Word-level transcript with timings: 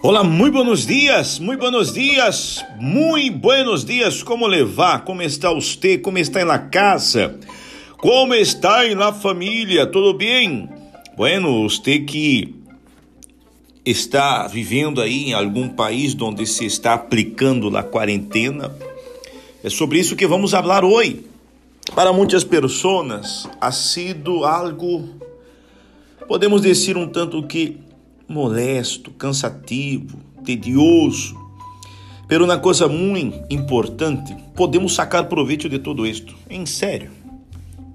Olá, 0.00 0.22
muito 0.22 0.54
buenos 0.54 0.86
dias, 0.86 1.40
muito 1.40 1.58
buenos 1.58 1.92
dias, 1.92 2.64
muito 2.78 3.36
buenos 3.36 3.84
dias. 3.84 4.22
Como 4.22 4.46
levar? 4.46 5.04
Como 5.04 5.22
está 5.22 5.52
você? 5.52 5.98
Como 5.98 6.18
está 6.18 6.44
na 6.44 6.56
casa? 6.56 7.36
Como 7.96 8.32
está 8.32 8.84
na 8.94 9.12
família? 9.12 9.88
Tudo 9.88 10.14
bem? 10.14 10.68
Bueno, 11.16 11.68
você 11.68 11.98
que 11.98 12.54
está 13.84 14.46
vivendo 14.46 15.00
aí 15.00 15.30
em 15.30 15.32
algum 15.32 15.68
país 15.68 16.16
onde 16.20 16.46
se 16.46 16.64
está 16.64 16.94
aplicando 16.94 17.76
a 17.76 17.82
quarentena, 17.82 18.72
é 19.64 19.68
sobre 19.68 19.98
isso 19.98 20.14
que 20.14 20.28
vamos 20.28 20.52
falar 20.52 20.84
hoje. 20.84 21.26
Para 21.92 22.12
muitas 22.12 22.44
pessoas, 22.44 23.48
ha 23.60 23.72
sido 23.72 24.44
algo, 24.44 25.08
podemos 26.28 26.62
dizer 26.62 26.96
um 26.96 27.08
tanto 27.08 27.42
que 27.42 27.87
molesto, 28.28 29.10
cansativo, 29.12 30.18
tedioso. 30.44 31.36
Pero 32.28 32.44
uma 32.44 32.58
coisa 32.58 32.86
muito 32.86 33.42
importante, 33.48 34.36
podemos 34.54 34.94
sacar 34.94 35.28
proveito 35.28 35.68
de 35.68 35.78
todo 35.78 36.06
isto. 36.06 36.34
Em 36.50 36.66
sério, 36.66 37.10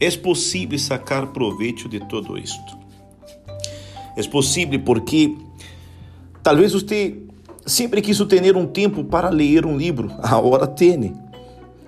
é 0.00 0.10
possível 0.10 0.78
sacar 0.78 1.26
proveito 1.28 1.88
de 1.88 2.00
todo 2.00 2.38
isto. 2.38 2.78
É 4.16 4.22
possível 4.24 4.80
porque 4.80 5.36
talvez 6.42 6.72
você 6.72 7.16
sempre 7.66 8.00
quis 8.00 8.18
ter 8.20 8.56
um 8.56 8.66
tempo 8.66 9.04
para 9.04 9.28
ler 9.28 9.66
um 9.66 9.76
livro, 9.76 10.10
agora 10.22 10.66
tem. 10.66 11.12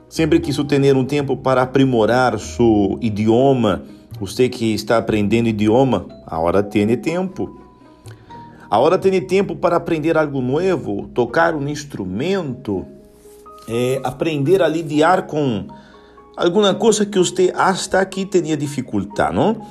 Sempre 0.09 0.39
quis 0.39 0.57
ter 0.69 0.97
um 0.97 1.05
tempo 1.05 1.37
para 1.37 1.63
aprimorar 1.63 2.39
seu 2.39 2.99
idioma. 3.01 3.83
Você 4.21 4.49
que 4.49 4.75
está 4.75 4.99
aprendendo 4.99 5.49
idioma, 5.49 6.07
agora 6.27 6.63
tem 6.63 6.97
tempo. 6.97 7.64
Agora 8.75 8.99
tem 8.99 9.21
tempo 9.21 9.55
para 9.55 9.77
aprender 9.77 10.19
algo 10.19 10.41
novo, 10.41 11.09
tocar 11.15 11.55
um 11.55 11.69
instrumento, 11.69 12.85
é, 13.69 14.01
aprender 14.03 14.61
a 14.61 14.67
lidar 14.67 15.29
com 15.29 15.69
alguma 16.37 16.75
coisa 16.75 17.07
que 17.07 17.17
você 17.17 17.53
hasta 17.55 18.01
aqui 18.01 18.27
tinha 18.27 18.57
dificuldade, 18.57 19.33
não? 19.33 19.65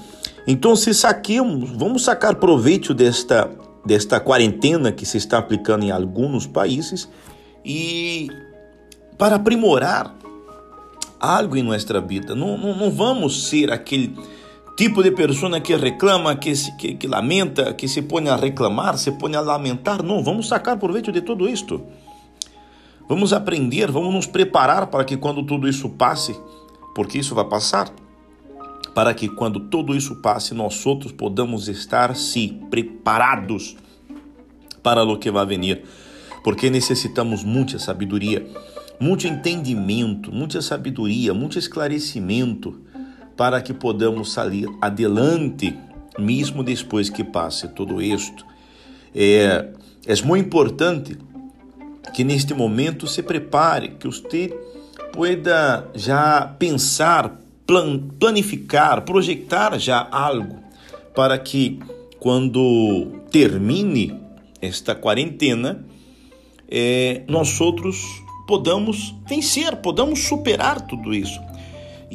Então, 0.48 0.74
se 0.74 0.94
saquemos, 0.94 1.70
vamos 1.72 2.06
sacar 2.06 2.36
proveito 2.36 2.94
desta 2.94 3.52
desta 3.86 4.22
quarentena 4.22 4.94
que 4.94 5.06
se 5.06 5.18
está 5.18 5.38
aplicando 5.38 5.84
em 5.84 5.92
alguns 5.92 6.48
países 6.48 7.10
e 7.66 8.30
para 9.18 9.36
aprimorar 9.36 10.16
algo 11.20 11.58
em 11.58 11.64
nossa 11.64 12.00
vida. 12.00 12.34
Não, 12.34 12.58
não, 12.58 12.74
não 12.74 12.90
vamos 12.90 13.50
ser 13.50 13.70
aquele 13.70 14.16
tipo 14.76 15.04
de 15.04 15.12
pessoa 15.12 15.60
que 15.60 15.76
reclama, 15.76 16.36
que, 16.36 16.56
se, 16.56 16.76
que, 16.78 16.96
que, 16.96 17.08
lamenta, 17.08 17.74
que 17.74 17.88
se 17.88 18.02
põe 18.02 18.28
a 18.28 18.36
reclamar, 18.36 18.98
se 18.98 19.12
põe 19.12 19.36
a 19.36 19.42
lamentar. 19.42 20.04
Não, 20.04 20.24
vamos 20.24 20.48
sacar 20.48 20.78
proveito 20.78 21.12
de 21.12 21.22
tudo 21.22 21.48
isto. 21.48 21.82
Vamos 23.08 23.34
aprender, 23.34 23.92
vamos 23.92 24.14
nos 24.14 24.28
preparar 24.28 24.88
para 24.88 25.04
que 25.04 25.18
quando 25.18 25.44
tudo 25.44 25.68
isso 25.68 25.90
passe, 25.90 26.36
porque 26.96 27.20
isso 27.20 27.36
vai 27.36 27.46
passar, 27.46 27.92
para 28.96 29.14
que 29.14 29.28
quando 29.28 29.60
tudo 29.60 29.96
isso 29.96 30.22
passe, 30.22 30.54
nós 30.54 30.86
outros 30.86 31.12
podamos 31.12 31.68
estar 31.68 32.16
se 32.16 32.60
preparados 32.70 33.76
para 34.82 35.04
o 35.04 35.18
que 35.18 35.30
vai 35.30 35.46
vir, 35.46 35.84
porque 36.44 36.70
necessitamos 36.70 37.44
muita 37.44 37.78
sabedoria, 37.78 38.46
muito 39.00 39.28
entendimento, 39.28 40.32
muita 40.32 40.62
sabedoria, 40.62 41.34
muito 41.34 41.60
esclarecimento 41.60 42.80
para 43.36 43.62
que 43.62 43.74
podamos 43.74 44.34
sair 44.34 44.68
adelante, 44.82 45.78
mesmo 46.18 46.64
depois 46.64 47.10
que 47.10 47.24
passe 47.24 47.68
tudo 47.70 48.02
isto. 48.02 48.46
É, 49.16 49.70
é 50.06 50.22
muito 50.24 50.46
importante 50.46 51.18
que 52.14 52.24
neste 52.24 52.54
momento 52.54 53.08
se 53.08 53.24
prepare, 53.24 53.90
que 54.00 54.08
você 54.08 54.54
pueda 55.12 55.88
já 55.96 56.56
pensar, 56.60 57.40
plan, 57.66 58.00
planificar, 58.20 59.04
projetar 59.04 59.80
já 59.80 60.08
algo 60.12 60.60
para 61.16 61.38
que 61.38 61.80
quando 62.20 63.22
termine 63.32 64.20
esta 64.62 64.96
quarentena, 64.96 65.86
é, 66.70 67.24
nós 67.28 67.60
outros 67.60 67.98
podamos 68.48 69.14
vencer, 69.28 69.76
podamos 69.78 70.20
superar 70.24 70.82
tudo 70.82 71.14
isso. 71.14 71.40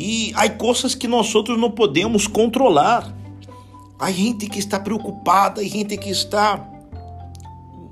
E 0.00 0.32
há 0.36 0.48
coisas 0.48 0.94
que 0.94 1.08
nós 1.08 1.34
outros 1.34 1.58
não 1.58 1.72
podemos 1.72 2.28
controlar. 2.28 3.12
Há 3.98 4.12
gente 4.12 4.48
que 4.48 4.60
está 4.60 4.78
preocupada, 4.78 5.60
há 5.60 5.64
gente 5.64 5.96
que 5.96 6.08
está 6.08 6.64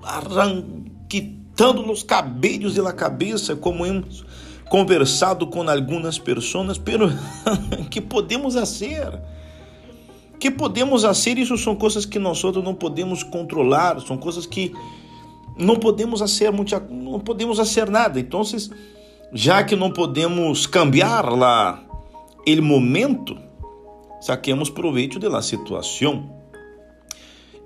arranquitando 0.05 1.83
nos 1.83 2.05
cabelos 2.05 2.77
e 2.77 2.81
na 2.81 2.93
cabeça, 2.93 3.57
como 3.57 3.85
hemos 3.85 4.25
conversado 4.69 5.49
com 5.49 5.69
algumas 5.69 6.17
pessoas, 6.17 6.79
pero 6.79 7.11
que 7.91 8.01
podemos 8.01 8.55
fazer? 8.55 9.21
Que 10.39 10.49
podemos 10.49 11.03
fazer? 11.03 11.39
Isso 11.39 11.59
são 11.59 11.75
coisas 11.75 12.07
que 12.07 12.21
nós 12.21 12.45
outros 12.45 12.63
não 12.63 12.75
podemos 12.77 13.25
controlar, 13.25 14.01
são 14.01 14.17
coisas 14.17 14.47
que 14.47 14.73
não 15.59 15.75
podemos 15.75 16.21
fazer, 16.21 16.53
não 16.53 17.19
podemos 17.19 17.59
fazer 17.59 17.91
nada. 17.91 18.21
Então, 18.21 18.43
já 19.33 19.65
que 19.65 19.75
não 19.75 19.91
podemos 19.91 20.69
cambiar 20.69 21.29
lá 21.37 21.83
el 22.47 22.63
momento, 22.63 23.37
saquemos 24.21 24.71
proveito 24.71 25.19
da 25.19 25.43
situação 25.43 26.31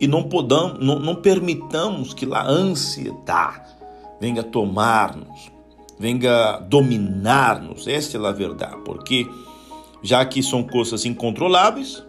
e 0.01 0.09
não 0.09 0.23
podamos, 0.23 0.85
não, 0.85 0.99
não 0.99 1.15
permitamos 1.17 2.15
que 2.15 2.27
a 2.33 2.43
ansiedade 2.43 3.69
venha 4.19 4.43
tomar-nos, 4.43 5.53
venha 5.99 6.59
dominar-nos. 6.61 7.87
Esta 7.87 8.17
é 8.17 8.27
a 8.27 8.33
verdade, 8.33 8.79
porque 8.85 9.29
já 10.03 10.25
que 10.25 10.43
são 10.43 10.63
coisas 10.63 11.05
incontroláveis, 11.05 12.03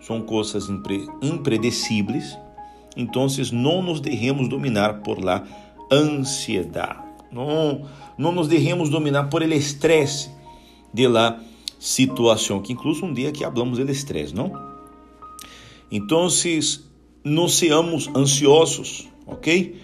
são 0.00 0.22
coisas 0.22 0.70
impre, 0.70 1.06
impredecíveis, 1.20 2.38
então 2.96 3.26
não 3.52 3.82
nos 3.82 4.00
deixemos 4.00 4.48
dominar 4.48 5.02
por 5.02 5.22
la 5.22 5.44
ansiedade. 5.92 7.04
Não, 7.30 7.82
não 8.16 8.32
nos 8.32 8.48
deixemos 8.48 8.88
dominar 8.88 9.24
por 9.24 9.42
ele 9.42 9.56
estresse 9.56 10.30
de 10.92 11.06
la 11.08 11.38
situação, 11.84 12.62
que 12.62 12.72
incluso 12.72 13.04
um 13.04 13.12
dia 13.12 13.30
que 13.30 13.44
hablamos 13.44 13.76
del 13.76 13.90
estresse, 13.90 14.34
não? 14.34 14.50
Então, 15.92 16.26
não 17.22 17.46
seamos 17.46 18.08
ansiosos, 18.16 19.06
ok? 19.26 19.78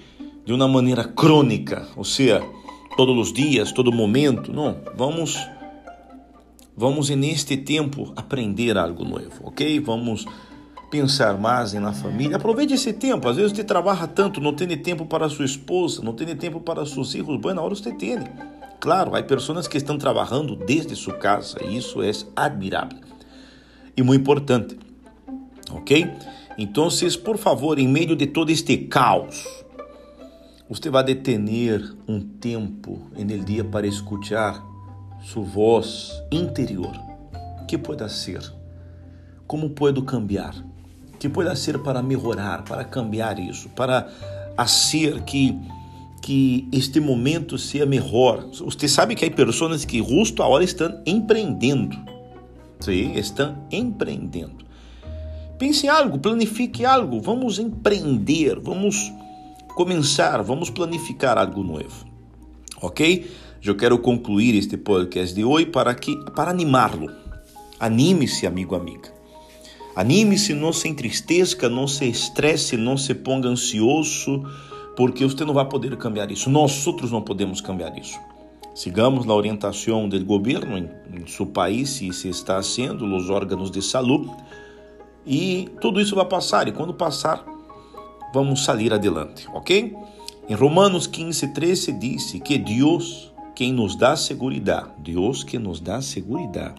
De 0.46 0.50
uma 0.50 0.66
maneira 0.66 1.04
crônica, 1.04 1.86
ou 1.94 2.02
seja, 2.02 2.42
todos 2.96 3.28
os 3.28 3.32
dias, 3.34 3.70
todo 3.70 3.92
momento, 3.92 4.50
não. 4.50 4.80
Vamos, 4.96 5.36
vamos 6.74 7.10
neste 7.10 7.58
tempo 7.58 8.14
aprender 8.16 8.78
algo 8.78 9.04
novo, 9.04 9.42
ok? 9.44 9.78
Vamos 9.80 10.24
pensar 10.90 11.38
mais 11.38 11.74
na 11.74 11.92
família. 11.92 12.36
Aproveite 12.38 12.72
esse 12.72 12.94
tempo. 12.94 13.28
Às 13.28 13.36
vezes 13.36 13.52
você 13.52 13.62
trabalha 13.62 14.06
tanto, 14.06 14.40
não 14.40 14.54
tem 14.54 14.74
tempo 14.78 15.04
para 15.04 15.28
sua 15.28 15.44
esposa, 15.44 16.02
não 16.02 16.14
tem 16.14 16.34
tempo 16.34 16.60
para 16.60 16.86
seus 16.86 17.12
filhos. 17.12 17.38
Boa, 17.38 17.60
hora 17.60 17.74
você 17.74 17.92
tem. 17.92 18.18
Claro, 18.80 19.14
há 19.14 19.22
pessoas 19.22 19.68
que 19.68 19.76
estão 19.76 19.98
trabalhando 19.98 20.56
desde 20.56 20.96
sua 20.96 21.14
casa 21.14 21.62
e 21.62 21.76
isso 21.76 22.02
é 22.02 22.10
admirável 22.34 22.98
e 23.94 24.02
muito 24.02 24.22
importante, 24.22 24.78
ok? 25.70 26.10
Então, 26.56 26.88
por 27.22 27.36
favor, 27.36 27.78
em 27.78 27.86
meio 27.86 28.16
de 28.16 28.26
todo 28.26 28.50
este 28.50 28.76
caos, 28.78 29.46
você 30.68 30.88
vai 30.88 31.04
detener 31.04 31.94
um 32.08 32.20
tempo 32.20 33.10
no 33.16 33.38
dia 33.44 33.64
para 33.64 33.86
escutar 33.86 34.64
sua 35.22 35.44
voz 35.44 36.12
interior. 36.32 36.92
que 37.68 37.76
pode 37.76 38.10
ser? 38.10 38.40
Como 39.46 39.70
pode 39.70 40.00
cambiar? 40.02 40.54
Que 41.18 41.28
pode 41.28 41.56
ser 41.58 41.78
para 41.80 42.02
melhorar, 42.02 42.64
para 42.64 42.82
cambiar 42.84 43.38
isso, 43.38 43.68
para 43.70 44.08
ser 44.66 45.22
que 45.22 45.58
que 46.20 46.68
este 46.72 47.00
momento 47.00 47.56
seja 47.56 47.86
melhor. 47.86 48.48
Você 48.52 48.88
sabe 48.88 49.14
que 49.14 49.24
há 49.24 49.30
pessoas 49.30 49.84
que 49.84 49.98
justo 49.98 50.42
agora 50.42 50.62
estão 50.62 51.00
empreendendo. 51.06 51.96
Sim, 52.80 53.12
estão 53.14 53.56
empreendendo. 53.70 54.64
Pense 55.58 55.86
em 55.86 55.88
algo, 55.88 56.18
planifique 56.18 56.84
algo. 56.84 57.20
Vamos 57.20 57.58
empreender, 57.58 58.58
vamos 58.60 59.12
começar, 59.74 60.42
vamos 60.42 60.70
planificar 60.70 61.36
algo 61.36 61.62
novo. 61.62 62.06
Ok? 62.80 63.30
Eu 63.62 63.76
quero 63.76 63.98
concluir 63.98 64.54
este 64.54 64.78
podcast 64.78 65.34
de 65.34 65.44
hoje 65.44 65.66
para 65.66 65.94
que 65.94 66.16
para 66.34 66.50
animá-lo. 66.50 67.10
Anime-se, 67.78 68.46
amigo, 68.46 68.74
amiga. 68.74 69.12
Anime-se, 69.94 70.54
não 70.54 70.72
se 70.72 70.88
entristeça, 70.88 71.68
não 71.68 71.86
se 71.86 72.06
estresse, 72.06 72.76
não 72.76 72.96
se 72.96 73.14
ponga 73.14 73.48
ansioso 73.48 74.44
porque 74.96 75.24
você 75.24 75.44
não 75.44 75.54
vai 75.54 75.64
poder 75.64 75.96
cambiar 75.96 76.30
isso. 76.30 76.50
Nós 76.50 76.86
outros 76.86 77.10
não 77.10 77.22
podemos 77.22 77.60
cambiar 77.60 77.96
isso. 77.98 78.18
Sigamos 78.74 79.28
a 79.28 79.34
orientação 79.34 80.08
do 80.08 80.24
governo 80.24 80.78
em, 80.78 80.90
em 81.12 81.26
seu 81.26 81.46
país, 81.46 81.90
se 81.90 82.28
está 82.28 82.56
haciendo, 82.56 83.04
os 83.04 83.28
órgãos 83.28 83.70
de 83.70 83.82
saúde, 83.82 84.30
e 85.26 85.68
tudo 85.80 86.00
isso 86.00 86.14
vai 86.14 86.24
passar. 86.24 86.68
E 86.68 86.72
quando 86.72 86.94
passar, 86.94 87.44
vamos 88.32 88.64
sair 88.64 88.92
adelante, 88.92 89.46
ok? 89.52 89.94
Em 90.48 90.54
Romanos 90.54 91.06
15, 91.06 91.48
13 91.48 91.92
diz 91.92 92.32
que 92.44 92.58
Deus, 92.58 93.32
quem 93.54 93.72
nos 93.72 93.96
dá 93.96 94.16
segurança, 94.16 94.90
Deus 94.98 95.44
que 95.44 95.58
nos 95.58 95.80
dá 95.80 96.00
segurança, 96.00 96.74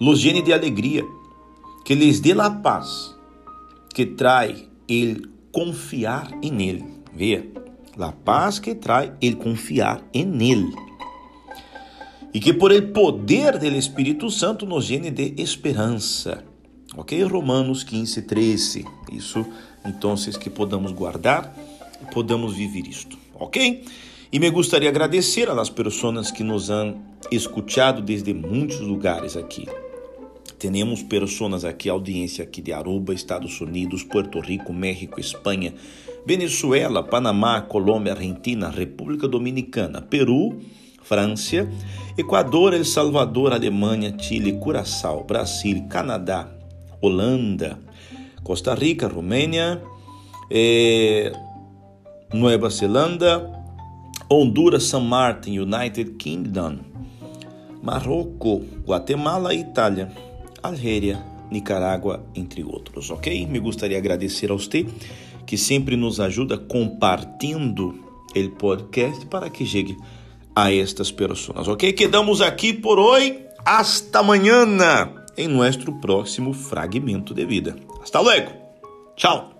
los 0.00 0.20
llene 0.22 0.42
de 0.42 0.52
alegria, 0.52 1.02
que 1.84 1.94
lhes 1.94 2.20
dê 2.20 2.32
a 2.32 2.50
paz, 2.50 3.14
que 3.94 4.04
trai 4.04 4.68
ele 4.88 5.35
confiar 5.56 6.30
em 6.42 6.68
Ele. 6.68 6.84
Veja, 7.14 7.46
a 7.98 8.12
paz 8.12 8.58
que 8.58 8.74
trai 8.74 9.14
ele 9.22 9.36
confiar 9.36 10.06
em 10.12 10.52
Ele. 10.52 10.70
E 12.34 12.38
que 12.38 12.52
por 12.52 12.70
el 12.72 12.92
poder 12.92 13.58
do 13.58 13.64
Espírito 13.64 14.30
Santo 14.30 14.66
nos 14.66 14.90
llene 14.90 15.10
de 15.10 15.32
esperança. 15.38 16.44
Ok? 16.94 17.22
Romanos 17.22 17.82
15, 17.84 18.20
13. 18.20 18.84
Isso, 19.10 19.46
então, 19.82 20.14
que 20.38 20.50
podamos 20.50 20.92
guardar 20.92 21.56
e 22.02 22.12
podamos 22.12 22.54
viver 22.54 22.86
isto. 22.86 23.16
Ok? 23.32 23.82
E 24.30 24.38
me 24.38 24.50
gostaria 24.50 24.90
agradecer 24.90 25.48
às 25.48 25.70
pessoas 25.70 26.30
que 26.30 26.44
nos 26.44 26.68
han 26.68 26.96
escutado 27.32 28.02
desde 28.02 28.34
muitos 28.34 28.80
lugares 28.80 29.38
aqui. 29.38 29.66
Temos 30.58 31.02
pessoas 31.02 31.64
aqui, 31.64 31.88
audiência 31.88 32.42
aqui 32.42 32.62
de 32.62 32.72
Aruba, 32.72 33.12
Estados 33.12 33.60
Unidos, 33.60 34.02
Puerto 34.02 34.40
Rico, 34.40 34.72
México, 34.72 35.20
Espanha, 35.20 35.74
Venezuela, 36.24 37.02
Panamá, 37.02 37.60
Colômbia, 37.60 38.14
Argentina, 38.14 38.70
República 38.70 39.28
Dominicana, 39.28 40.00
Peru, 40.00 40.58
França, 41.02 41.68
Equador, 42.16 42.72
El 42.72 42.84
Salvador, 42.84 43.52
Alemanha, 43.52 44.16
Chile, 44.18 44.54
Curaçao, 44.54 45.24
Brasil, 45.24 45.86
Canadá, 45.88 46.48
Holanda, 47.02 47.78
Costa 48.42 48.74
Rica, 48.74 49.06
Romênia, 49.06 49.82
eh, 50.50 51.32
Nova 52.32 52.70
Zelândia, 52.70 53.52
Honduras, 54.30 54.84
São 54.84 55.02
Martin, 55.02 55.58
United 55.58 56.12
Kingdom, 56.12 56.78
Marrocos, 57.82 58.62
Guatemala 58.84 59.54
e 59.54 59.60
Itália. 59.60 60.10
Algéria, 60.62 61.24
Nicarágua, 61.50 62.24
entre 62.34 62.64
outros, 62.64 63.10
ok? 63.10 63.46
Me 63.46 63.58
gostaria 63.58 63.96
de 63.96 64.00
agradecer 64.00 64.50
a 64.50 64.54
você 64.54 64.86
que 65.46 65.56
sempre 65.56 65.96
nos 65.96 66.18
ajuda 66.20 66.58
compartilhando 66.58 68.04
o 68.34 68.50
podcast 68.58 69.24
para 69.26 69.48
que 69.48 69.64
chegue 69.64 69.96
a 70.54 70.72
estas 70.72 71.10
pessoas, 71.10 71.68
ok? 71.68 71.92
Quedamos 71.92 72.40
aqui 72.40 72.72
por 72.72 72.98
hoje. 72.98 73.44
Hasta 73.64 74.20
amanhã 74.20 74.64
em 75.36 75.48
nosso 75.48 75.92
próximo 76.00 76.52
fragmento 76.52 77.34
de 77.34 77.44
vida. 77.44 77.76
Hasta 78.02 78.20
luego. 78.20 78.52
Tchau. 79.16 79.55